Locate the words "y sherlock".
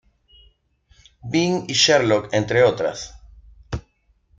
1.67-2.33